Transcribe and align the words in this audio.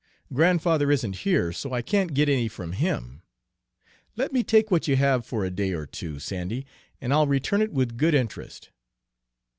Grandfather 0.33 0.91
isn't 0.91 1.17
here, 1.17 1.51
so 1.53 1.73
I 1.73 1.83
can't 1.83 2.15
get 2.15 2.27
any 2.27 2.47
from 2.47 2.71
him. 2.71 3.21
Let 4.15 4.33
me 4.33 4.41
take 4.41 4.71
what 4.71 4.87
you 4.87 4.95
have 4.95 5.27
for 5.27 5.45
a 5.45 5.51
day 5.51 5.73
or 5.73 5.85
two, 5.85 6.17
Sandy, 6.17 6.65
and 6.99 7.13
I'll 7.13 7.27
return 7.27 7.61
it 7.61 7.71
with 7.71 7.97
good 7.97 8.15
interest." 8.15 8.71